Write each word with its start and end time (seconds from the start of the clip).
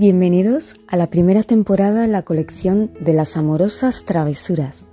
Bienvenidos 0.00 0.80
a 0.86 0.96
la 0.96 1.08
primera 1.08 1.42
temporada 1.42 2.00
de 2.00 2.08
la 2.08 2.22
colección 2.22 2.90
de 3.00 3.12
las 3.12 3.36
amorosas 3.36 4.06
travesuras. 4.06 4.88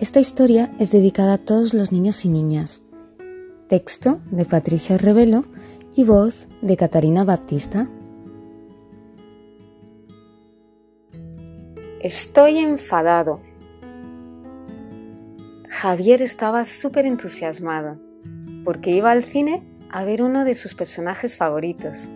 Esta 0.00 0.18
historia 0.18 0.72
es 0.80 0.90
dedicada 0.90 1.34
a 1.34 1.38
todos 1.38 1.74
los 1.74 1.92
niños 1.92 2.24
y 2.24 2.28
niñas. 2.28 2.82
Texto 3.68 4.18
de 4.32 4.44
Patricia 4.46 4.98
Revelo 4.98 5.44
y 5.94 6.02
voz 6.02 6.48
de 6.60 6.76
Catarina 6.76 7.22
Baptista. 7.22 7.88
Estoy 12.02 12.58
enfadado. 12.58 13.40
Javier 15.68 16.20
estaba 16.20 16.64
súper 16.64 17.06
entusiasmado 17.06 17.96
porque 18.64 18.90
iba 18.90 19.12
al 19.12 19.22
cine 19.22 19.62
a 19.88 20.02
ver 20.02 20.20
uno 20.20 20.44
de 20.44 20.56
sus 20.56 20.74
personajes 20.74 21.36
favoritos. 21.36 22.08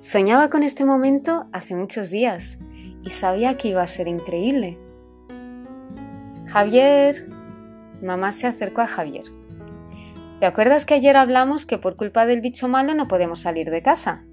Soñaba 0.00 0.48
con 0.48 0.62
este 0.62 0.86
momento 0.86 1.46
hace 1.52 1.76
muchos 1.76 2.08
días 2.08 2.58
y 3.02 3.10
sabía 3.10 3.58
que 3.58 3.68
iba 3.68 3.82
a 3.82 3.86
ser 3.86 4.08
increíble. 4.08 4.78
Javier. 6.46 7.28
Mamá 8.02 8.32
se 8.32 8.46
acercó 8.46 8.80
a 8.80 8.86
Javier. 8.86 9.24
¿Te 10.40 10.46
acuerdas 10.46 10.86
que 10.86 10.94
ayer 10.94 11.18
hablamos 11.18 11.66
que 11.66 11.76
por 11.76 11.96
culpa 11.96 12.24
del 12.24 12.40
bicho 12.40 12.66
malo 12.66 12.94
no 12.94 13.08
podemos 13.08 13.40
salir 13.40 13.70
de 13.70 13.82
casa? 13.82 14.24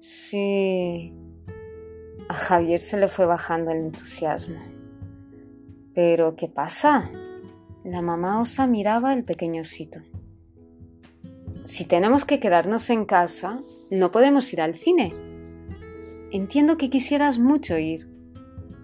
Sí. 0.00 1.12
A 2.26 2.34
Javier 2.34 2.80
se 2.80 2.96
le 2.96 3.08
fue 3.08 3.26
bajando 3.26 3.72
el 3.72 3.78
entusiasmo. 3.78 4.58
¿Pero 5.94 6.34
qué 6.34 6.48
pasa? 6.48 7.10
La 7.84 8.00
mamá 8.00 8.40
osa 8.40 8.66
miraba 8.66 9.10
al 9.10 9.24
pequeño 9.24 9.60
osito. 9.60 10.00
Si 11.66 11.84
tenemos 11.84 12.24
que 12.24 12.40
quedarnos 12.40 12.88
en 12.88 13.04
casa, 13.04 13.60
no 13.94 14.10
podemos 14.10 14.52
ir 14.52 14.60
al 14.60 14.74
cine. 14.74 15.12
Entiendo 16.30 16.76
que 16.76 16.90
quisieras 16.90 17.38
mucho 17.38 17.78
ir, 17.78 18.08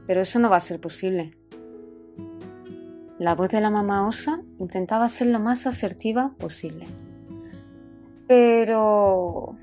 pero 0.06 0.22
eso 0.22 0.38
no 0.38 0.48
va 0.48 0.56
a 0.56 0.60
ser 0.60 0.80
posible. 0.80 1.36
La 3.18 3.34
voz 3.34 3.50
de 3.50 3.60
la 3.60 3.70
mamá 3.70 4.08
osa 4.08 4.40
intentaba 4.58 5.08
ser 5.08 5.26
lo 5.26 5.40
más 5.40 5.66
asertiva 5.66 6.34
posible. 6.38 6.86
Pero... 8.26 9.56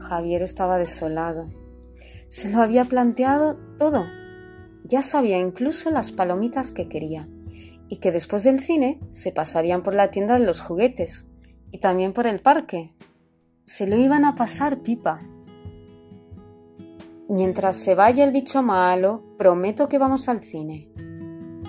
Javier 0.00 0.42
estaba 0.42 0.76
desolado. 0.76 1.48
Se 2.28 2.50
lo 2.50 2.60
había 2.60 2.84
planteado 2.84 3.58
todo. 3.78 4.04
Ya 4.84 5.02
sabía 5.02 5.38
incluso 5.38 5.90
las 5.90 6.12
palomitas 6.12 6.72
que 6.72 6.88
quería 6.88 7.28
y 7.88 7.98
que 7.98 8.10
después 8.10 8.42
del 8.42 8.60
cine 8.60 8.98
se 9.12 9.32
pasarían 9.32 9.82
por 9.82 9.94
la 9.94 10.10
tienda 10.10 10.38
de 10.38 10.44
los 10.44 10.60
juguetes 10.60 11.26
y 11.70 11.78
también 11.78 12.12
por 12.12 12.26
el 12.26 12.40
parque. 12.40 12.92
Se 13.64 13.86
lo 13.86 13.96
iban 13.96 14.24
a 14.24 14.34
pasar 14.34 14.80
pipa. 14.80 15.22
Mientras 17.28 17.76
se 17.76 17.94
vaya 17.94 18.24
el 18.24 18.32
bicho 18.32 18.60
malo, 18.60 19.22
prometo 19.38 19.88
que 19.88 19.98
vamos 19.98 20.28
al 20.28 20.42
cine. 20.42 20.90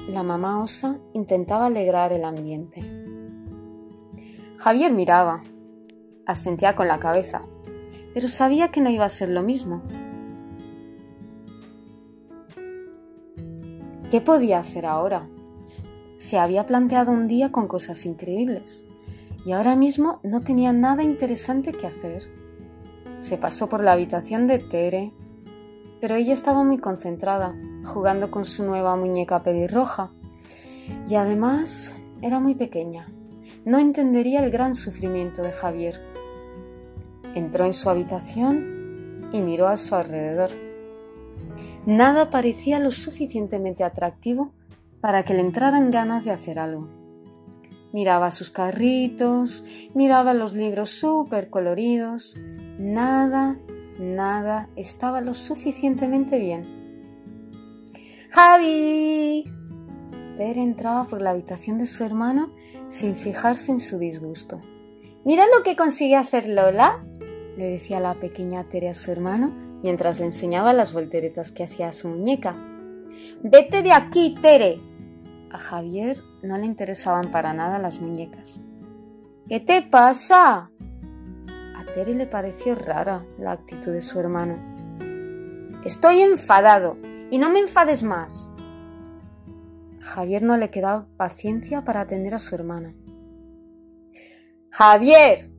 La 0.10 0.24
mamá 0.24 0.62
osa 0.62 0.98
intentaba 1.14 1.68
alegrar 1.68 2.12
el 2.12 2.26
ambiente. 2.26 2.82
Javier 4.58 4.92
miraba, 4.92 5.44
asentía 6.26 6.76
con 6.76 6.88
la 6.88 7.00
cabeza, 7.00 7.44
pero 8.16 8.28
sabía 8.28 8.70
que 8.70 8.82
no 8.82 8.90
iba 8.90 9.06
a 9.06 9.10
ser 9.10 9.30
lo 9.30 9.44
mismo. 9.44 9.84
¿Qué 14.10 14.20
podía 14.20 14.60
hacer 14.60 14.88
ahora? 14.88 15.30
Se 16.18 16.40
había 16.40 16.66
planteado 16.66 17.12
un 17.12 17.28
día 17.28 17.52
con 17.52 17.68
cosas 17.68 18.06
increíbles 18.08 18.88
y 19.46 19.52
ahora 19.52 19.76
mismo 19.76 20.20
no 20.24 20.42
tenía 20.42 20.74
nada 20.74 21.04
interesante 21.04 21.72
que 21.72 21.88
hacer. 21.88 22.24
Se 23.20 23.38
pasó 23.38 23.70
por 23.70 23.84
la 23.84 23.94
habitación 23.94 24.48
de 24.48 24.60
Tere, 24.60 25.14
pero 26.02 26.16
ella 26.16 26.34
estaba 26.34 26.64
muy 26.64 26.78
concentrada, 26.78 27.56
jugando 27.86 28.32
con 28.32 28.46
su 28.46 28.64
nueva 28.64 28.96
muñeca 28.96 29.44
pelirroja, 29.44 30.12
y 31.08 31.16
además 31.16 31.96
era 32.22 32.40
muy 32.40 32.56
pequeña. 32.56 33.08
No 33.66 33.80
entendería 33.80 34.44
el 34.44 34.52
gran 34.52 34.76
sufrimiento 34.76 35.42
de 35.42 35.52
Javier. 35.52 35.96
Entró 37.36 37.66
en 37.66 37.74
su 37.74 37.90
habitación 37.90 39.30
y 39.32 39.42
miró 39.42 39.68
a 39.68 39.78
su 39.78 39.96
alrededor. 39.96 40.52
Nada 41.86 42.30
parecía 42.30 42.80
lo 42.80 42.92
suficientemente 42.92 43.84
atractivo 43.84 44.54
para 45.02 45.24
que 45.24 45.34
le 45.34 45.42
entraran 45.42 45.92
ganas 45.92 46.26
de 46.26 46.32
hacer 46.32 46.60
algo. 46.60 47.03
Miraba 47.94 48.32
sus 48.32 48.50
carritos, 48.50 49.64
miraba 49.94 50.34
los 50.34 50.54
libros 50.54 50.90
súper 50.90 51.50
coloridos. 51.50 52.36
Nada, 52.80 53.60
nada 54.00 54.68
estaba 54.76 55.22
lo 55.22 55.36
suficientemente 55.36 56.40
bien. 56.40 56.64
¡Javi! 58.32 59.46
Tere 60.38 60.62
entraba 60.62 61.04
por 61.06 61.22
la 61.22 61.30
habitación 61.30 61.78
de 61.78 61.86
su 61.86 62.04
hermano 62.04 62.52
sin 62.90 63.16
fijarse 63.16 63.72
en 63.72 63.80
su 63.80 64.00
disgusto. 64.00 64.60
Mira 65.24 65.46
lo 65.56 65.62
que 65.62 65.76
consigue 65.76 66.16
hacer 66.16 66.50
Lola, 66.50 67.06
le 67.58 67.66
decía 67.66 68.00
la 68.00 68.16
pequeña 68.16 68.64
Tere 68.64 68.90
a 68.90 68.96
su 68.96 69.12
hermano 69.12 69.54
mientras 69.84 70.20
le 70.20 70.26
enseñaba 70.26 70.74
las 70.74 70.94
volteretas 70.94 71.52
que 71.52 71.64
hacía 71.64 71.90
a 71.90 71.94
su 71.94 72.08
muñeca. 72.08 72.56
Vete 73.44 73.84
de 73.84 73.92
aquí, 73.92 74.34
Tere, 74.42 74.82
a 75.54 75.60
Javier 75.60 76.18
no 76.42 76.58
le 76.58 76.66
interesaban 76.66 77.32
para 77.32 77.54
nada 77.54 77.78
las 77.78 78.02
muñecas. 78.02 78.60
¿Qué 79.48 79.60
te 79.60 79.84
pasa? 79.84 80.72
A 81.76 81.86
Tere 81.94 82.16
le 82.16 82.26
pareció 82.26 82.76
rara 82.76 83.24
la 83.38 83.52
actitud 83.52 83.94
de 83.94 84.02
su 84.02 84.20
hermano. 84.20 84.58
Estoy 85.86 86.22
enfadado 86.22 86.98
y 87.30 87.38
no 87.38 87.52
me 87.52 87.60
enfades 87.60 88.04
más. 88.04 88.50
A 90.02 90.06
Javier 90.06 90.42
no 90.42 90.58
le 90.58 90.72
quedaba 90.72 91.08
paciencia 91.18 91.84
para 91.84 92.02
atender 92.02 92.34
a 92.34 92.40
su 92.40 92.56
hermana. 92.56 92.96
Javier. 94.72 95.52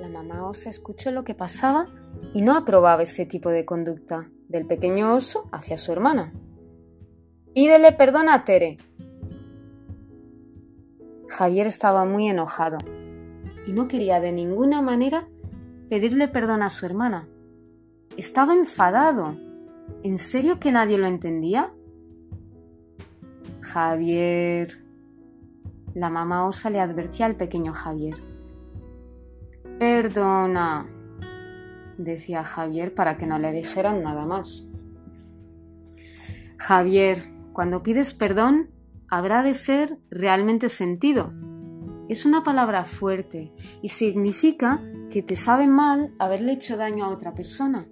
La 0.00 0.08
mamá 0.08 0.48
osa 0.48 0.70
escuchó 0.70 1.10
lo 1.10 1.24
que 1.24 1.34
pasaba 1.34 1.88
y 2.32 2.42
no 2.42 2.56
aprobaba 2.56 3.02
ese 3.02 3.26
tipo 3.26 3.50
de 3.50 3.64
conducta 3.64 4.30
del 4.48 4.66
pequeño 4.66 5.16
oso 5.16 5.48
hacia 5.52 5.78
su 5.78 5.90
hermana. 5.90 6.32
Pídele 7.52 7.92
perdón 7.92 8.28
a 8.28 8.44
Tere. 8.44 8.76
Javier 11.30 11.68
estaba 11.68 12.04
muy 12.04 12.28
enojado 12.28 12.78
y 13.66 13.72
no 13.72 13.86
quería 13.86 14.18
de 14.20 14.32
ninguna 14.32 14.82
manera 14.82 15.28
pedirle 15.88 16.26
perdón 16.26 16.62
a 16.62 16.70
su 16.70 16.86
hermana. 16.86 17.28
Estaba 18.16 18.52
enfadado. 18.52 19.36
¿En 20.02 20.18
serio 20.18 20.58
que 20.58 20.72
nadie 20.72 20.98
lo 20.98 21.06
entendía? 21.06 21.72
Javier. 23.60 24.78
La 25.94 26.10
mamá 26.10 26.46
osa 26.46 26.68
le 26.68 26.80
advertía 26.80 27.26
al 27.26 27.36
pequeño 27.36 27.72
Javier. 27.74 28.16
Perdona, 29.78 30.86
decía 31.96 32.42
Javier 32.42 32.92
para 32.92 33.16
que 33.16 33.26
no 33.26 33.38
le 33.38 33.52
dijeran 33.52 34.02
nada 34.02 34.26
más. 34.26 34.66
Javier, 36.58 37.24
cuando 37.52 37.82
pides 37.82 38.14
perdón, 38.14 38.70
habrá 39.10 39.42
de 39.42 39.54
ser 39.54 39.98
realmente 40.08 40.68
sentido. 40.68 41.32
Es 42.08 42.24
una 42.24 42.42
palabra 42.42 42.84
fuerte 42.84 43.52
y 43.82 43.88
significa 43.90 44.80
que 45.10 45.22
te 45.22 45.36
sabe 45.36 45.66
mal 45.66 46.14
haberle 46.18 46.52
hecho 46.52 46.76
daño 46.76 47.04
a 47.04 47.10
otra 47.10 47.34
persona. 47.34 47.86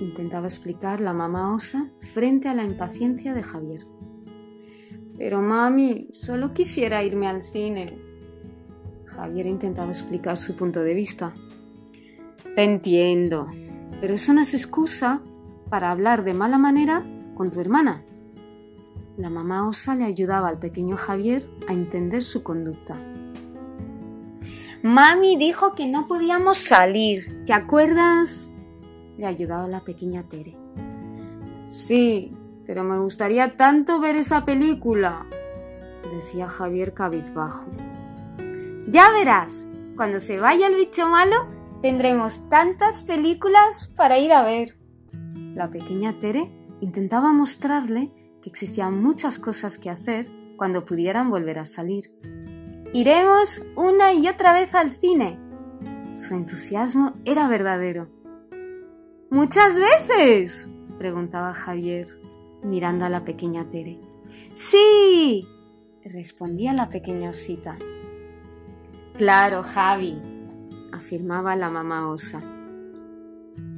Intentaba 0.00 0.48
explicar 0.48 1.00
la 1.00 1.12
mamá 1.12 1.54
osa 1.54 1.88
frente 2.12 2.48
a 2.48 2.54
la 2.54 2.64
impaciencia 2.64 3.32
de 3.32 3.44
Javier. 3.44 3.86
Pero 5.16 5.40
mami, 5.40 6.08
solo 6.12 6.52
quisiera 6.52 7.04
irme 7.04 7.28
al 7.28 7.42
cine. 7.42 7.96
Javier 9.06 9.46
intentaba 9.46 9.92
explicar 9.92 10.36
su 10.36 10.56
punto 10.56 10.82
de 10.82 10.94
vista. 10.94 11.32
Te 12.56 12.64
entiendo, 12.64 13.46
pero 14.00 14.14
eso 14.14 14.32
no 14.32 14.40
es 14.40 14.52
excusa 14.52 15.22
para 15.70 15.92
hablar 15.92 16.24
de 16.24 16.34
mala 16.34 16.58
manera 16.58 17.04
con 17.36 17.52
tu 17.52 17.60
hermana. 17.60 18.04
La 19.16 19.28
mamá 19.28 19.68
osa 19.68 19.94
le 19.94 20.04
ayudaba 20.04 20.48
al 20.48 20.58
pequeño 20.58 20.96
Javier 20.96 21.46
a 21.68 21.72
entender 21.72 22.22
su 22.22 22.42
conducta. 22.42 22.96
Mami 24.82 25.36
dijo 25.36 25.74
que 25.74 25.86
no 25.86 26.06
podíamos 26.06 26.58
salir, 26.58 27.44
¿te 27.44 27.52
acuerdas? 27.52 28.52
Le 29.18 29.26
ayudaba 29.26 29.68
la 29.68 29.80
pequeña 29.80 30.22
Tere. 30.24 30.56
Sí, 31.68 32.32
pero 32.66 32.84
me 32.84 32.98
gustaría 32.98 33.56
tanto 33.56 34.00
ver 34.00 34.16
esa 34.16 34.44
película, 34.44 35.26
decía 36.16 36.48
Javier 36.48 36.94
cabizbajo. 36.94 37.66
Ya 38.88 39.10
verás, 39.12 39.68
cuando 39.96 40.20
se 40.20 40.40
vaya 40.40 40.68
el 40.68 40.74
bicho 40.74 41.06
malo, 41.06 41.36
tendremos 41.82 42.48
tantas 42.48 43.00
películas 43.00 43.92
para 43.94 44.18
ir 44.18 44.32
a 44.32 44.42
ver. 44.42 44.78
La 45.54 45.70
pequeña 45.70 46.18
Tere 46.18 46.50
intentaba 46.80 47.32
mostrarle 47.32 48.10
que 48.42 48.50
existían 48.50 49.02
muchas 49.02 49.38
cosas 49.38 49.78
que 49.78 49.90
hacer 49.90 50.26
cuando 50.56 50.84
pudieran 50.84 51.30
volver 51.30 51.58
a 51.58 51.64
salir. 51.64 52.12
Iremos 52.92 53.64
una 53.74 54.12
y 54.12 54.28
otra 54.28 54.52
vez 54.52 54.74
al 54.74 54.92
cine. 54.92 55.38
Su 56.14 56.34
entusiasmo 56.34 57.14
era 57.24 57.48
verdadero. 57.48 58.08
¿Muchas 59.30 59.78
veces? 59.78 60.68
preguntaba 60.98 61.54
Javier, 61.54 62.06
mirando 62.62 63.06
a 63.06 63.08
la 63.08 63.24
pequeña 63.24 63.70
Tere. 63.70 63.98
Sí, 64.54 65.48
respondía 66.04 66.74
la 66.74 66.90
pequeña 66.90 67.30
osita. 67.30 67.78
Claro, 69.16 69.62
Javi, 69.62 70.20
afirmaba 70.92 71.56
la 71.56 71.70
mamá 71.70 72.08
osa. 72.10 72.42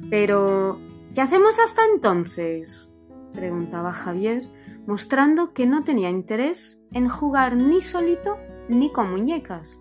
Pero, 0.09 0.79
¿qué 1.13 1.21
hacemos 1.21 1.57
hasta 1.59 1.83
entonces? 1.93 2.91
Preguntaba 3.35 3.91
Javier, 3.93 4.49
mostrando 4.87 5.53
que 5.53 5.67
no 5.67 5.83
tenía 5.83 6.09
interés 6.09 6.79
en 6.91 7.09
jugar 7.09 7.55
ni 7.55 7.81
solito 7.81 8.37
ni 8.69 8.91
con 8.91 9.11
muñecas. 9.11 9.79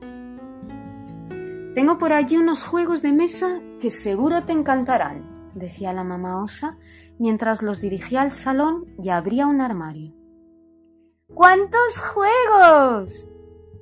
Tengo 1.74 1.98
por 1.98 2.12
allí 2.12 2.36
unos 2.36 2.62
juegos 2.62 3.02
de 3.02 3.12
mesa 3.12 3.60
que 3.80 3.90
seguro 3.90 4.42
te 4.44 4.52
encantarán, 4.52 5.50
decía 5.54 5.92
la 5.92 6.04
mamá 6.04 6.42
osa 6.42 6.78
mientras 7.18 7.62
los 7.62 7.80
dirigía 7.80 8.22
al 8.22 8.32
salón 8.32 8.86
y 9.02 9.08
abría 9.08 9.46
un 9.46 9.60
armario. 9.60 10.12
¡Cuántos 11.32 12.00
juegos! 12.00 13.28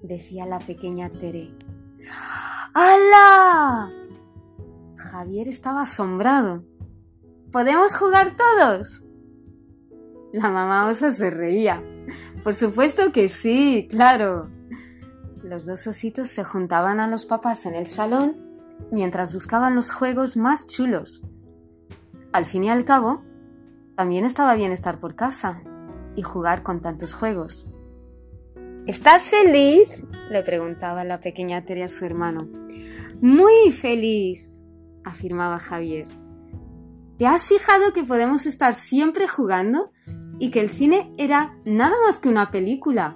decía 0.02 0.46
la 0.46 0.58
pequeña 0.58 1.10
Tere. 1.10 1.54
¡Hala! 2.74 3.90
Javier 4.96 5.48
estaba 5.48 5.82
asombrado. 5.82 6.64
¿Podemos 7.52 7.94
jugar 7.94 8.36
todos? 8.36 9.04
La 10.32 10.48
mamá 10.48 10.88
osa 10.88 11.10
se 11.10 11.30
reía. 11.30 11.82
Por 12.42 12.54
supuesto 12.54 13.12
que 13.12 13.28
sí, 13.28 13.86
claro. 13.90 14.48
Los 15.42 15.66
dos 15.66 15.86
ositos 15.86 16.28
se 16.28 16.44
juntaban 16.44 17.00
a 17.00 17.06
los 17.06 17.26
papás 17.26 17.66
en 17.66 17.74
el 17.74 17.86
salón 17.86 18.36
mientras 18.90 19.34
buscaban 19.34 19.74
los 19.74 19.92
juegos 19.92 20.36
más 20.36 20.66
chulos. 20.66 21.22
Al 22.32 22.46
fin 22.46 22.64
y 22.64 22.70
al 22.70 22.84
cabo, 22.84 23.22
también 23.94 24.24
estaba 24.24 24.54
bien 24.54 24.72
estar 24.72 25.00
por 25.00 25.14
casa 25.14 25.62
y 26.16 26.22
jugar 26.22 26.62
con 26.62 26.80
tantos 26.80 27.14
juegos. 27.14 27.68
¿Estás 28.86 29.24
feliz? 29.24 29.88
le 30.30 30.42
preguntaba 30.42 31.04
la 31.04 31.20
pequeña 31.20 31.64
Tere 31.64 31.84
a 31.84 31.88
su 31.88 32.04
hermano. 32.04 32.48
Muy 33.20 33.70
feliz, 33.70 34.48
afirmaba 35.04 35.58
Javier. 35.58 36.08
¿Te 37.18 37.26
has 37.26 37.46
fijado 37.46 37.92
que 37.92 38.02
podemos 38.02 38.46
estar 38.46 38.74
siempre 38.74 39.28
jugando 39.28 39.91
y 40.42 40.50
que 40.50 40.58
el 40.58 40.70
cine 40.70 41.14
era 41.18 41.54
nada 41.64 41.94
más 42.04 42.18
que 42.18 42.28
una 42.28 42.50
película? 42.50 43.14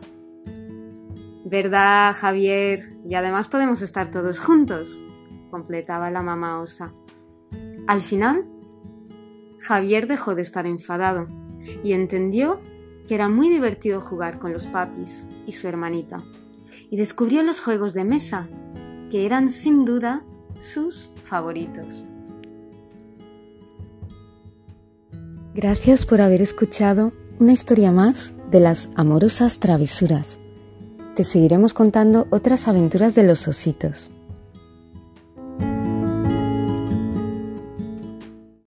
¿Verdad, 1.44 2.14
Javier? 2.14 2.78
Y 3.04 3.16
además 3.16 3.48
podemos 3.48 3.82
estar 3.82 4.12
todos 4.12 4.38
juntos, 4.38 5.02
completaba 5.50 6.12
la 6.12 6.22
mamá 6.22 6.60
osa. 6.60 6.92
Al 7.88 8.00
final, 8.00 8.46
Javier 9.58 10.06
dejó 10.06 10.36
de 10.36 10.42
estar 10.42 10.66
enfadado 10.66 11.26
y 11.82 11.94
entendió 11.94 12.60
que 13.08 13.16
era 13.16 13.28
muy 13.28 13.48
divertido 13.48 14.00
jugar 14.00 14.38
con 14.38 14.52
los 14.52 14.68
papis 14.68 15.26
y 15.48 15.50
su 15.50 15.66
hermanita, 15.66 16.22
y 16.90 16.96
descubrió 16.96 17.42
los 17.42 17.60
juegos 17.60 17.92
de 17.92 18.04
mesa, 18.04 18.46
que 19.10 19.26
eran 19.26 19.50
sin 19.50 19.84
duda 19.84 20.22
sus 20.60 21.10
favoritos. 21.24 22.06
Gracias 25.56 26.04
por 26.04 26.20
haber 26.20 26.42
escuchado 26.42 27.14
una 27.38 27.54
historia 27.54 27.90
más 27.90 28.34
de 28.50 28.60
las 28.60 28.90
amorosas 28.94 29.58
travesuras. 29.58 30.38
Te 31.14 31.24
seguiremos 31.24 31.72
contando 31.72 32.26
otras 32.28 32.68
aventuras 32.68 33.14
de 33.14 33.22
los 33.22 33.48
ositos. 33.48 34.10